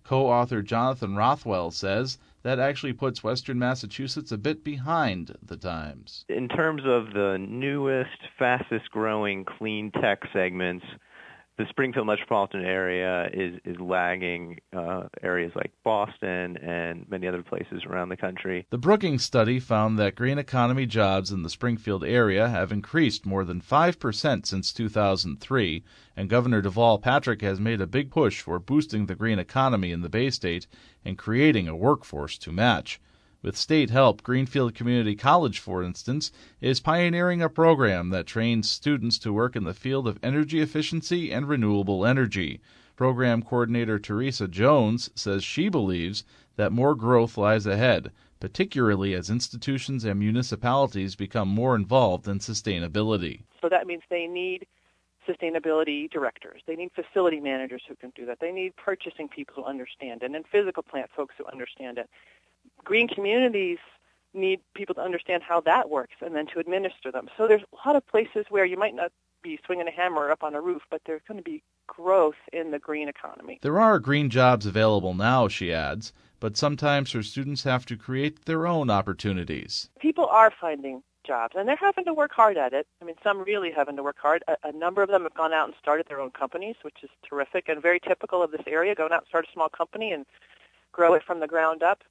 Co 0.04 0.28
author 0.28 0.64
Jonathan 0.64 1.16
Rothwell 1.16 1.70
says 1.70 2.18
that 2.44 2.60
actually 2.60 2.94
puts 2.94 3.24
Western 3.24 3.58
Massachusetts 3.58 4.32
a 4.32 4.38
bit 4.38 4.64
behind 4.64 5.36
the 5.42 5.58
times. 5.58 6.26
In 6.30 6.48
terms 6.48 6.84
of 6.86 7.14
the 7.14 7.38
newest, 7.40 8.20
fastest 8.38 8.92
growing 8.92 9.46
clean 9.46 9.92
tech 9.92 10.20
segments, 10.32 10.86
the 11.58 11.66
Springfield 11.70 12.08
metropolitan 12.08 12.66
area 12.66 13.30
is 13.32 13.60
is 13.64 13.80
lagging 13.80 14.60
uh, 14.76 15.04
areas 15.22 15.52
like 15.56 15.72
Boston 15.84 16.58
and 16.58 17.08
many 17.10 17.28
other 17.28 17.44
places 17.44 17.84
around 17.86 18.10
the 18.10 18.18
country. 18.18 18.66
The 18.72 18.78
Brookings 18.80 19.24
study 19.24 19.60
found 19.60 20.00
that 20.00 20.16
green 20.16 20.40
economy 20.40 20.88
jobs 20.88 21.32
in 21.32 21.44
the 21.44 21.50
Springfield 21.50 22.04
area 22.04 22.50
have 22.50 22.72
increased 22.72 23.26
more 23.26 23.46
than 23.46 23.62
5% 23.62 24.46
since 24.46 24.74
2003, 24.74 25.84
and 26.18 26.30
Governor 26.30 26.62
Deval 26.62 27.02
Patrick 27.02 27.42
has 27.42 27.60
made 27.60 27.82
a 27.82 27.88
big 27.88 28.10
push 28.10 28.42
for 28.42 28.58
boosting 28.60 29.06
the 29.06 29.16
green 29.16 29.38
economy 29.38 29.92
in 29.92 30.02
the 30.02 30.10
Bay 30.10 30.32
State 30.32 30.66
and 31.06 31.18
creating 31.18 31.68
a 31.68 31.76
workforce 31.76 32.38
to 32.40 32.52
match. 32.52 33.00
With 33.44 33.58
state 33.58 33.90
help, 33.90 34.24
Greenfield 34.24 34.74
Community 34.74 35.18
College, 35.18 35.60
for 35.60 35.84
instance, 35.84 36.32
is 36.62 36.80
pioneering 36.80 37.42
a 37.42 37.50
program 37.50 38.10
that 38.12 38.26
trains 38.26 38.72
students 38.72 39.20
to 39.20 39.34
work 39.34 39.58
in 39.58 39.66
the 39.66 39.74
field 39.74 40.08
of 40.08 40.18
energy 40.24 40.62
efficiency 40.62 41.30
and 41.30 41.50
renewable 41.50 42.06
energy. 42.06 42.62
Program 42.96 43.44
coordinator 43.44 44.00
Teresa 44.00 44.48
Jones 44.48 45.10
says 45.14 45.44
she 45.44 45.68
believes 45.68 46.24
that 46.56 46.72
more 46.72 46.96
growth 46.96 47.38
lies 47.38 47.66
ahead, 47.66 48.14
particularly 48.40 49.14
as 49.14 49.30
institutions 49.30 50.06
and 50.06 50.18
municipalities 50.18 51.18
become 51.18 51.50
more 51.50 51.76
involved 51.76 52.30
in 52.30 52.40
sustainability. 52.40 53.42
So 53.62 53.68
that 53.68 53.88
means 53.88 54.04
they 54.10 54.26
need 54.26 54.66
sustainability 55.28 56.10
directors. 56.10 56.62
They 56.66 56.76
need 56.78 56.92
facility 56.94 57.42
managers 57.42 57.82
who 57.90 57.96
can 57.98 58.14
do 58.16 58.26
that. 58.26 58.40
They 58.40 58.52
need 58.54 58.74
purchasing 58.78 59.28
people 59.28 59.56
who 59.56 59.64
understand 59.66 60.24
it 60.24 60.32
and 60.32 60.46
physical 60.50 60.84
plant 60.84 61.10
folks 61.14 61.36
who 61.38 61.46
understand 61.48 61.98
it 61.98 62.10
green 62.84 63.08
communities 63.08 63.80
need 64.34 64.60
people 64.74 64.96
to 64.96 65.02
understand 65.02 65.44
how 65.44 65.62
that 65.62 65.90
works 65.90 66.16
and 66.22 66.36
then 66.36 66.48
to 66.48 66.60
administer 66.60 67.12
them. 67.12 67.30
So 67.38 67.48
there's 67.48 67.62
a 67.62 67.88
lot 67.88 67.96
of 67.96 68.06
places 68.08 68.46
where 68.50 68.66
you 68.66 68.78
might 68.78 68.96
not 68.96 69.12
be 69.44 69.60
swinging 69.66 69.88
a 69.88 69.92
hammer 69.92 70.32
up 70.32 70.44
on 70.44 70.56
a 70.56 70.62
roof, 70.62 70.82
but 70.90 71.02
there's 71.06 71.22
going 71.28 71.38
to 71.38 71.44
be 71.44 71.62
growth 71.88 72.36
in 72.52 72.72
the 72.72 72.80
green 72.80 73.10
economy. 73.10 73.60
There 73.62 73.80
are 73.80 74.00
green 74.00 74.30
jobs 74.30 74.66
available 74.66 75.14
now, 75.14 75.48
she 75.48 75.72
adds, 75.72 76.14
but 76.40 76.58
sometimes 76.58 77.12
her 77.12 77.24
students 77.24 77.64
have 77.64 77.86
to 77.88 77.98
create 77.98 78.46
their 78.46 78.66
own 78.66 78.90
opportunities. 78.90 79.90
People 80.00 80.26
are 80.28 80.52
finding 80.60 81.04
jobs, 81.26 81.56
and 81.58 81.68
they're 81.68 81.76
having 81.76 82.06
to 82.06 82.14
work 82.14 82.32
hard 82.34 82.58
at 82.58 82.74
it. 82.74 82.88
I 83.02 83.06
mean, 83.06 83.16
some 83.24 83.44
really 83.44 83.72
having 83.72 83.96
to 83.98 84.04
work 84.04 84.18
hard. 84.18 84.44
A, 84.48 84.56
a 84.64 84.72
number 84.72 85.02
of 85.02 85.10
them 85.10 85.24
have 85.24 85.34
gone 85.34 85.54
out 85.54 85.68
and 85.68 85.76
started 85.80 86.08
their 86.08 86.20
own 86.20 86.32
companies, 86.32 86.76
which 86.82 86.98
is 87.04 87.10
terrific 87.28 87.70
and 87.70 87.82
very 87.82 88.00
typical 88.00 88.42
of 88.42 88.52
this 88.52 88.64
area, 88.68 88.96
going 88.96 89.12
out 89.12 89.22
and 89.22 89.28
start 89.28 89.48
a 89.48 89.54
small 89.54 89.70
company 89.70 90.12
and 90.12 90.26
grow 90.92 91.14
it 91.14 91.24
from 91.24 91.40
the 91.40 91.48
ground 91.48 91.84
up. 91.84 92.04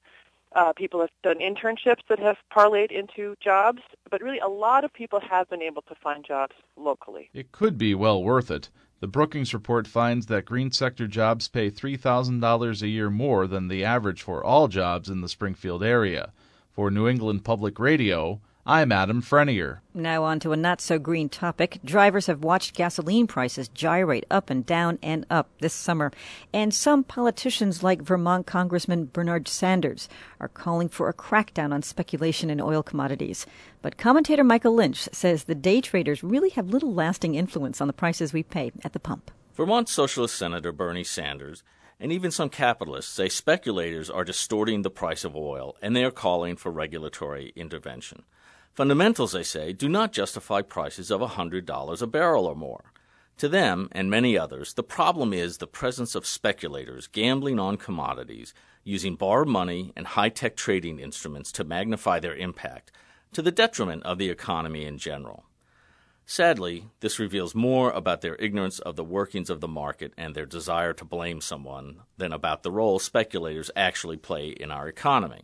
Uh, 0.55 0.73
people 0.73 1.01
have 1.01 1.11
done 1.23 1.39
internships 1.39 2.03
that 2.09 2.19
have 2.19 2.37
parlayed 2.55 2.91
into 2.91 3.35
jobs, 3.41 3.81
but 4.11 4.21
really 4.21 4.39
a 4.39 4.49
lot 4.49 4.85
of 4.85 4.93
people 4.93 5.21
have 5.21 5.49
been 5.49 5.63
able 5.63 5.83
to 5.83 5.95
find 5.95 6.25
jobs 6.25 6.55
locally. 6.77 7.31
It 7.33 7.53
could 7.53 7.79
be 7.79 7.95
well 7.95 8.23
worth 8.23 8.51
it. 8.51 8.69
The 9.01 9.09
Brookings 9.09 9.53
report 9.53 9.89
finds 9.89 10.27
that 10.27 10.45
green 10.45 10.71
sector 10.71 11.09
jobs 11.09 11.49
pay 11.49 11.71
$3,000 11.71 12.83
a 12.83 12.89
year 12.89 13.11
more 13.11 13.47
than 13.47 13.69
the 13.69 13.85
average 13.85 14.23
for 14.23 14.45
all 14.45 14.69
jobs 14.69 15.09
in 15.09 15.23
the 15.23 15.29
Springfield 15.29 15.83
area. 15.83 16.33
For 16.71 16.91
New 16.91 17.09
England 17.09 17.45
Public 17.45 17.79
Radio, 17.79 18.41
I'm 18.65 18.93
Adam 18.93 19.23
Frenier. 19.23 19.81
Now, 19.93 20.23
on 20.23 20.39
to 20.39 20.53
a 20.53 20.57
not 20.57 20.81
so 20.81 20.97
green 20.97 21.29
topic. 21.29 21.81
Drivers 21.85 22.27
have 22.27 22.45
watched 22.45 22.77
gasoline 22.77 23.27
prices 23.27 23.67
gyrate 23.67 24.25
up 24.31 24.51
and 24.51 24.65
down 24.65 25.01
and 25.03 25.27
up 25.29 25.49
this 25.59 25.73
summer. 25.73 26.13
And 26.55 26.73
some 26.73 27.03
politicians, 27.03 27.83
like 27.83 28.03
Vermont 28.03 28.47
Congressman 28.47 29.07
Bernard 29.07 29.49
Sanders, 29.49 30.09
are 30.39 30.47
calling 30.47 30.89
for 30.89 31.09
a 31.09 31.13
crackdown 31.13 31.75
on 31.75 31.83
speculation 31.83 32.51
in 32.51 32.61
oil 32.61 32.85
commodities. 32.85 33.47
But 33.83 33.99
commentator 33.99 34.45
Michael 34.45 34.77
Lynch 34.77 35.09
says 35.13 35.43
the 35.45 35.57
day 35.57 35.81
traders 35.81 36.23
really 36.23 36.51
have 36.51 36.69
little 36.69 36.95
lasting 36.95 37.35
influence 37.35 37.81
on 37.81 37.89
the 37.89 37.93
prices 37.93 38.33
we 38.33 38.45
pay 38.45 38.71
at 38.85 38.93
the 38.93 39.01
pump. 39.01 39.33
Vermont 39.57 39.89
Socialist 39.89 40.37
Senator 40.37 40.71
Bernie 40.71 41.03
Sanders 41.03 41.65
and 41.99 42.13
even 42.13 42.31
some 42.31 42.49
capitalists 42.49 43.13
say 43.13 43.29
speculators 43.29 44.09
are 44.09 44.23
distorting 44.23 44.83
the 44.83 44.91
price 44.91 45.25
of 45.25 45.35
oil 45.35 45.77
and 45.83 45.97
they 45.97 46.05
are 46.05 46.13
calling 46.13 46.55
for 46.55 46.71
regulatory 46.71 47.53
intervention. 47.57 48.23
Fundamentals, 48.75 49.33
they 49.33 49.43
say, 49.43 49.73
do 49.75 49.89
not 49.89 50.13
justify 50.13 50.63
prices 50.63 51.11
of 51.11 51.21
$100 51.21 52.03
a 52.03 52.07
barrel 52.07 52.47
or 52.47 52.55
more. 52.55 52.93
To 53.39 53.49
them, 53.49 53.89
and 53.93 54.11
many 54.11 54.39
others, 54.39 54.75
the 54.75 54.83
problem 54.83 55.35
is 55.35 55.59
the 55.59 55.67
presence 55.67 56.15
of 56.15 56.27
speculators 56.27 57.07
gambling 57.07 57.59
on 57.59 57.77
commodities, 57.77 58.55
using 58.83 59.15
borrowed 59.15 59.49
money 59.49 59.93
and 59.95 60.07
high 60.07 60.31
tech 60.31 60.57
trading 60.57 60.99
instruments 61.01 61.53
to 61.53 61.65
magnify 61.65 62.21
their 62.21 62.35
impact, 62.35 62.91
to 63.33 63.43
the 63.43 63.51
detriment 63.51 64.05
of 64.05 64.17
the 64.19 64.31
economy 64.31 64.85
in 64.85 64.97
general. 64.97 65.45
Sadly, 66.25 66.87
this 67.01 67.19
reveals 67.19 67.55
more 67.55 67.91
about 67.91 68.21
their 68.21 68.37
ignorance 68.37 68.79
of 68.79 68.97
the 68.97 69.05
workings 69.05 69.51
of 69.51 69.61
the 69.61 69.69
market 69.69 70.15
and 70.17 70.35
their 70.35 70.47
desire 70.47 70.95
to 70.95 71.05
blame 71.05 71.41
someone 71.41 72.01
than 72.17 72.33
about 72.33 72.63
the 72.63 72.71
role 72.71 72.99
speculators 72.99 73.71
actually 73.77 74.17
play 74.17 74.49
in 74.49 74.71
our 74.71 74.89
economy. 74.89 75.43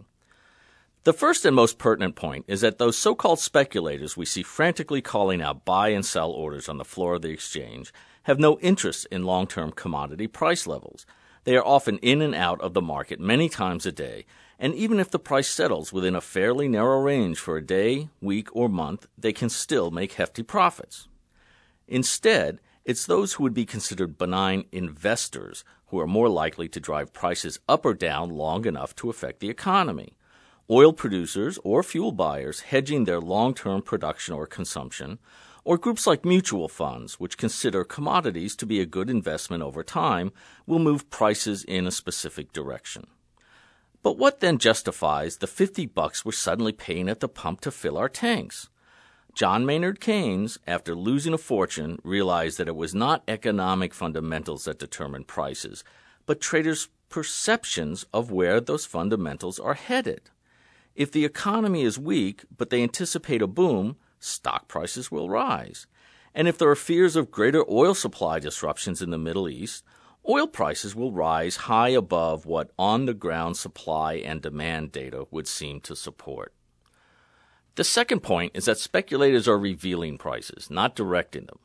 The 1.04 1.12
first 1.12 1.44
and 1.44 1.54
most 1.54 1.78
pertinent 1.78 2.16
point 2.16 2.44
is 2.48 2.60
that 2.60 2.78
those 2.78 2.98
so 2.98 3.14
called 3.14 3.38
speculators 3.38 4.16
we 4.16 4.26
see 4.26 4.42
frantically 4.42 5.00
calling 5.00 5.40
out 5.40 5.64
buy 5.64 5.90
and 5.90 6.04
sell 6.04 6.30
orders 6.30 6.68
on 6.68 6.78
the 6.78 6.84
floor 6.84 7.14
of 7.14 7.22
the 7.22 7.30
exchange 7.30 7.92
have 8.24 8.40
no 8.40 8.58
interest 8.58 9.06
in 9.10 9.22
long 9.22 9.46
term 9.46 9.70
commodity 9.70 10.26
price 10.26 10.66
levels. 10.66 11.06
They 11.44 11.56
are 11.56 11.64
often 11.64 11.98
in 11.98 12.20
and 12.20 12.34
out 12.34 12.60
of 12.60 12.74
the 12.74 12.82
market 12.82 13.20
many 13.20 13.48
times 13.48 13.86
a 13.86 13.92
day, 13.92 14.26
and 14.58 14.74
even 14.74 14.98
if 14.98 15.10
the 15.10 15.20
price 15.20 15.48
settles 15.48 15.92
within 15.92 16.16
a 16.16 16.20
fairly 16.20 16.68
narrow 16.68 17.00
range 17.00 17.38
for 17.38 17.56
a 17.56 17.64
day, 17.64 18.08
week, 18.20 18.54
or 18.54 18.68
month, 18.68 19.06
they 19.16 19.32
can 19.32 19.48
still 19.48 19.92
make 19.92 20.14
hefty 20.14 20.42
profits. 20.42 21.06
Instead, 21.86 22.60
it's 22.84 23.06
those 23.06 23.34
who 23.34 23.44
would 23.44 23.54
be 23.54 23.64
considered 23.64 24.18
benign 24.18 24.64
investors 24.72 25.64
who 25.86 26.00
are 26.00 26.06
more 26.08 26.28
likely 26.28 26.68
to 26.68 26.80
drive 26.80 27.12
prices 27.12 27.60
up 27.68 27.86
or 27.86 27.94
down 27.94 28.30
long 28.30 28.66
enough 28.66 28.94
to 28.96 29.08
affect 29.08 29.38
the 29.40 29.48
economy 29.48 30.18
oil 30.70 30.92
producers 30.92 31.58
or 31.64 31.82
fuel 31.82 32.12
buyers 32.12 32.60
hedging 32.60 33.04
their 33.04 33.20
long 33.20 33.54
term 33.54 33.82
production 33.82 34.34
or 34.34 34.46
consumption, 34.46 35.18
or 35.64 35.76
groups 35.76 36.06
like 36.06 36.24
mutual 36.24 36.68
funds, 36.68 37.20
which 37.20 37.36
consider 37.36 37.84
commodities 37.84 38.56
to 38.56 38.66
be 38.66 38.80
a 38.80 38.86
good 38.86 39.10
investment 39.10 39.62
over 39.62 39.82
time, 39.82 40.32
will 40.66 40.78
move 40.78 41.10
prices 41.10 41.64
in 41.64 41.86
a 41.86 41.90
specific 41.90 42.52
direction. 42.52 43.06
But 44.02 44.16
what 44.16 44.40
then 44.40 44.58
justifies 44.58 45.36
the 45.38 45.46
50 45.46 45.86
bucks 45.86 46.24
we're 46.24 46.32
suddenly 46.32 46.72
paying 46.72 47.08
at 47.08 47.20
the 47.20 47.28
pump 47.28 47.60
to 47.62 47.70
fill 47.70 47.98
our 47.98 48.08
tanks? 48.08 48.68
John 49.34 49.66
Maynard 49.66 50.00
Keynes, 50.00 50.58
after 50.66 50.94
losing 50.94 51.34
a 51.34 51.38
fortune, 51.38 51.98
realized 52.02 52.58
that 52.58 52.68
it 52.68 52.76
was 52.76 52.94
not 52.94 53.22
economic 53.28 53.92
fundamentals 53.92 54.64
that 54.64 54.78
determine 54.78 55.24
prices, 55.24 55.84
but 56.26 56.40
traders' 56.40 56.88
perceptions 57.08 58.06
of 58.12 58.30
where 58.30 58.60
those 58.60 58.86
fundamentals 58.86 59.58
are 59.58 59.74
headed. 59.74 60.30
If 60.98 61.12
the 61.12 61.24
economy 61.24 61.82
is 61.82 61.96
weak, 61.96 62.44
but 62.56 62.70
they 62.70 62.82
anticipate 62.82 63.40
a 63.40 63.46
boom, 63.46 63.94
stock 64.18 64.66
prices 64.66 65.12
will 65.12 65.30
rise. 65.30 65.86
And 66.34 66.48
if 66.48 66.58
there 66.58 66.68
are 66.68 66.74
fears 66.74 67.14
of 67.14 67.30
greater 67.30 67.64
oil 67.70 67.94
supply 67.94 68.40
disruptions 68.40 69.00
in 69.00 69.10
the 69.10 69.16
Middle 69.16 69.48
East, 69.48 69.84
oil 70.28 70.48
prices 70.48 70.96
will 70.96 71.12
rise 71.12 71.68
high 71.70 71.90
above 71.90 72.46
what 72.46 72.72
on 72.76 73.06
the 73.06 73.14
ground 73.14 73.56
supply 73.56 74.14
and 74.14 74.42
demand 74.42 74.90
data 74.90 75.28
would 75.30 75.46
seem 75.46 75.80
to 75.82 75.94
support. 75.94 76.52
The 77.76 77.84
second 77.84 78.24
point 78.24 78.56
is 78.56 78.64
that 78.64 78.78
speculators 78.78 79.46
are 79.46 79.56
revealing 79.56 80.18
prices, 80.18 80.68
not 80.68 80.96
directing 80.96 81.46
them. 81.46 81.60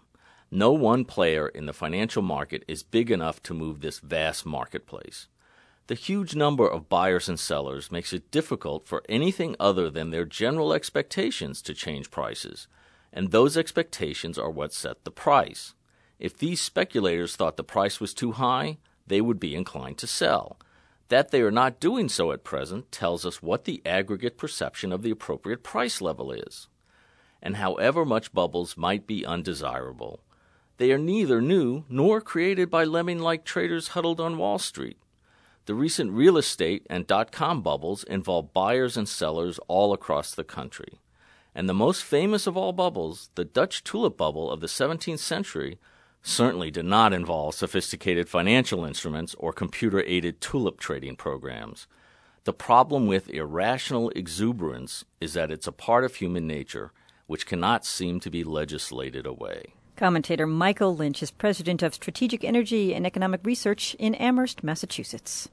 No 0.51 0.71
one 0.73 1.05
player 1.05 1.47
in 1.47 1.65
the 1.65 1.73
financial 1.73 2.21
market 2.21 2.63
is 2.67 2.83
big 2.83 3.09
enough 3.09 3.41
to 3.43 3.55
move 3.55 3.81
this 3.81 3.97
vast 3.97 4.45
marketplace. 4.45 5.27
The 5.87 5.95
huge 5.95 6.33
number 6.33 6.65
of 6.65 6.87
buyers 6.87 7.27
and 7.27 7.37
sellers 7.37 7.91
makes 7.91 8.13
it 8.13 8.31
difficult 8.31 8.87
for 8.87 9.03
anything 9.09 9.57
other 9.59 9.89
than 9.89 10.11
their 10.11 10.23
general 10.23 10.71
expectations 10.71 11.61
to 11.63 11.73
change 11.73 12.09
prices, 12.09 12.67
and 13.11 13.31
those 13.31 13.57
expectations 13.57 14.37
are 14.37 14.49
what 14.49 14.71
set 14.71 15.03
the 15.03 15.11
price. 15.11 15.73
If 16.19 16.37
these 16.37 16.61
speculators 16.61 17.35
thought 17.35 17.57
the 17.57 17.65
price 17.65 17.99
was 17.99 18.13
too 18.13 18.31
high, 18.31 18.77
they 19.05 19.19
would 19.19 19.41
be 19.41 19.55
inclined 19.55 19.97
to 19.97 20.07
sell. 20.07 20.57
That 21.09 21.31
they 21.31 21.41
are 21.41 21.51
not 21.51 21.81
doing 21.81 22.07
so 22.07 22.31
at 22.31 22.45
present 22.45 22.89
tells 22.89 23.25
us 23.25 23.43
what 23.43 23.65
the 23.65 23.81
aggregate 23.85 24.37
perception 24.37 24.93
of 24.93 25.01
the 25.01 25.11
appropriate 25.11 25.63
price 25.63 25.99
level 25.99 26.31
is. 26.31 26.69
And 27.41 27.57
however 27.57 28.05
much 28.05 28.33
bubbles 28.33 28.77
might 28.77 29.05
be 29.05 29.25
undesirable, 29.25 30.23
they 30.77 30.93
are 30.93 30.97
neither 30.97 31.41
new 31.41 31.83
nor 31.89 32.21
created 32.21 32.69
by 32.69 32.85
lemming 32.85 33.19
like 33.19 33.43
traders 33.43 33.89
huddled 33.89 34.21
on 34.21 34.37
Wall 34.37 34.57
Street. 34.57 34.97
The 35.65 35.75
recent 35.75 36.11
real 36.11 36.37
estate 36.37 36.85
and 36.89 37.07
dot 37.07 37.31
com 37.31 37.61
bubbles 37.61 38.03
involve 38.03 38.51
buyers 38.51 38.97
and 38.97 39.07
sellers 39.07 39.59
all 39.69 39.93
across 39.93 40.35
the 40.35 40.43
country. 40.43 40.99
And 41.55 41.69
the 41.69 41.73
most 41.73 42.03
famous 42.03 42.47
of 42.47 42.57
all 42.57 42.73
bubbles, 42.73 43.29
the 43.35 43.45
Dutch 43.45 43.81
tulip 43.83 44.17
bubble 44.17 44.51
of 44.51 44.59
the 44.59 44.67
17th 44.67 45.19
century, 45.19 45.79
certainly 46.21 46.69
did 46.69 46.85
not 46.85 47.13
involve 47.13 47.55
sophisticated 47.55 48.27
financial 48.27 48.83
instruments 48.83 49.35
or 49.37 49.53
computer 49.53 50.03
aided 50.03 50.41
tulip 50.41 50.79
trading 50.79 51.15
programs. 51.15 51.87
The 52.43 52.53
problem 52.53 53.07
with 53.07 53.29
irrational 53.29 54.09
exuberance 54.17 55.05
is 55.21 55.33
that 55.33 55.51
it's 55.51 55.67
a 55.67 55.71
part 55.71 56.03
of 56.03 56.15
human 56.15 56.45
nature 56.45 56.91
which 57.25 57.45
cannot 57.45 57.85
seem 57.85 58.19
to 58.19 58.29
be 58.29 58.43
legislated 58.43 59.25
away. 59.25 59.75
Commentator 59.95 60.47
Michael 60.47 60.95
Lynch 60.95 61.21
is 61.21 61.29
president 61.29 61.83
of 61.83 61.93
Strategic 61.93 62.43
Energy 62.43 62.95
and 62.95 63.05
Economic 63.05 63.41
Research 63.43 63.95
in 63.99 64.15
Amherst, 64.15 64.63
Massachusetts. 64.63 65.49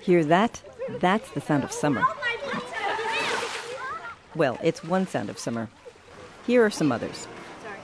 Hear 0.00 0.24
that? 0.24 0.62
That's 1.00 1.30
the 1.30 1.40
sound 1.40 1.64
of 1.64 1.70
summer. 1.70 2.02
Well, 4.34 4.58
it's 4.62 4.82
one 4.82 5.06
sound 5.06 5.28
of 5.28 5.38
summer. 5.38 5.68
Here 6.46 6.64
are 6.64 6.70
some 6.70 6.90
others. 6.90 7.28
Sorry. 7.62 7.78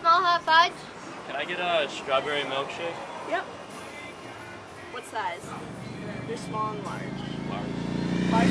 Small 0.00 0.22
hot 0.22 0.42
fudge? 0.42 0.72
Can 1.26 1.36
I 1.36 1.44
get 1.44 1.60
a 1.60 1.88
strawberry 1.90 2.40
milkshake? 2.42 2.94
Yep. 3.28 3.44
What 4.92 5.04
size? 5.06 5.42
They're 6.26 6.36
small 6.38 6.72
and 6.72 6.82
large. 6.84 7.02
Large. 7.50 7.68
Large. 8.32 8.48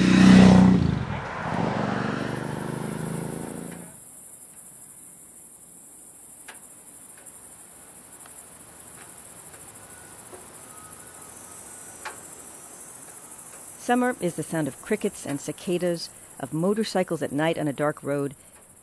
Summer 13.80 14.16
is 14.22 14.36
the 14.36 14.44
sound 14.44 14.68
of 14.68 14.80
crickets 14.84 15.26
and 15.26 15.42
cicadas, 15.42 16.12
of 16.40 16.54
motorcycles 16.54 17.24
at 17.24 17.32
night 17.32 17.58
on 17.58 17.68
a 17.68 17.74
dark 17.74 18.04
road. 18.04 18.36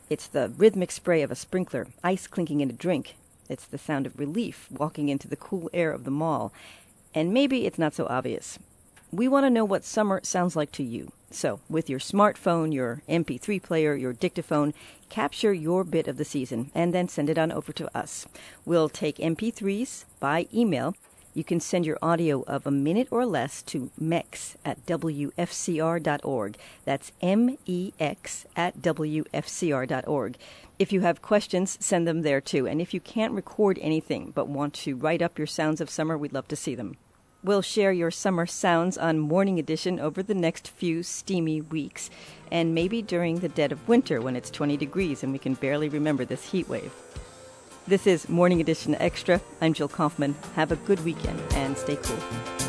It's 0.09 0.27
the 0.27 0.51
rhythmic 0.57 0.91
spray 0.91 1.21
of 1.21 1.29
a 1.29 1.35
sprinkler, 1.35 1.87
ice 2.03 2.25
clinking 2.25 2.61
in 2.61 2.69
a 2.69 2.73
drink. 2.73 3.15
It's 3.47 3.65
the 3.65 3.77
sound 3.77 4.07
of 4.07 4.19
relief 4.19 4.67
walking 4.71 5.07
into 5.07 5.27
the 5.27 5.35
cool 5.35 5.69
air 5.71 5.91
of 5.91 6.03
the 6.03 6.11
mall. 6.11 6.51
And 7.13 7.31
maybe 7.31 7.67
it's 7.67 7.77
not 7.77 7.93
so 7.93 8.07
obvious. 8.07 8.57
We 9.11 9.27
want 9.27 9.45
to 9.45 9.49
know 9.51 9.65
what 9.65 9.85
summer 9.85 10.19
sounds 10.23 10.55
like 10.55 10.71
to 10.73 10.83
you. 10.83 11.11
So, 11.31 11.59
with 11.69 11.89
your 11.89 11.99
smartphone, 11.99 12.73
your 12.73 13.03
MP3 13.07 13.61
player, 13.61 13.95
your 13.95 14.13
dictaphone, 14.13 14.73
capture 15.09 15.53
your 15.53 15.83
bit 15.83 16.07
of 16.07 16.17
the 16.17 16.25
season 16.25 16.71
and 16.73 16.91
then 16.91 17.07
send 17.07 17.29
it 17.29 17.37
on 17.37 17.51
over 17.51 17.71
to 17.73 17.97
us. 17.97 18.25
We'll 18.65 18.89
take 18.89 19.17
MP3s 19.17 20.05
by 20.19 20.47
email 20.51 20.95
you 21.39 21.43
can 21.45 21.61
send 21.61 21.85
your 21.85 21.97
audio 22.01 22.43
of 22.47 22.67
a 22.67 22.71
minute 22.71 23.07
or 23.11 23.25
less 23.25 23.61
to 23.61 23.89
mex 23.97 24.57
at 24.65 24.85
wfcr.org. 24.85 26.57
That's 26.83 27.13
M 27.21 27.57
E 27.65 27.93
X 27.97 28.45
at 28.57 28.81
wfcr.org. 28.81 30.37
If 30.77 30.91
you 30.91 30.99
have 30.99 31.21
questions, 31.21 31.77
send 31.79 32.05
them 32.05 32.23
there 32.23 32.41
too. 32.41 32.67
And 32.67 32.81
if 32.81 32.93
you 32.93 32.99
can't 32.99 33.31
record 33.31 33.79
anything 33.81 34.31
but 34.35 34.49
want 34.49 34.73
to 34.75 34.97
write 34.97 35.21
up 35.21 35.37
your 35.37 35.47
sounds 35.47 35.79
of 35.79 35.89
summer, 35.89 36.17
we'd 36.17 36.33
love 36.33 36.49
to 36.49 36.57
see 36.57 36.75
them. 36.75 36.97
We'll 37.41 37.61
share 37.61 37.93
your 37.93 38.11
summer 38.11 38.45
sounds 38.45 38.97
on 38.97 39.17
Morning 39.17 39.59
Edition 39.59 39.97
over 39.97 40.21
the 40.21 40.33
next 40.33 40.67
few 40.67 41.03
steamy 41.03 41.61
weeks, 41.61 42.09
and 42.51 42.75
maybe 42.75 43.01
during 43.01 43.39
the 43.39 43.47
dead 43.47 43.71
of 43.71 43.87
winter 43.87 44.19
when 44.19 44.35
it's 44.35 44.51
20 44.51 44.75
degrees 44.75 45.23
and 45.23 45.31
we 45.31 45.39
can 45.39 45.53
barely 45.53 45.87
remember 45.87 46.25
this 46.25 46.51
heat 46.51 46.67
wave. 46.67 46.91
This 47.89 48.05
is 48.05 48.29
Morning 48.29 48.61
Edition 48.61 48.93
Extra. 48.93 49.41
I'm 49.61 49.73
Jill 49.73 49.87
Kaufman. 49.87 50.35
Have 50.53 50.71
a 50.71 50.75
good 50.75 51.03
weekend 51.03 51.41
and 51.55 51.75
stay 51.75 51.95
cool. 51.95 52.68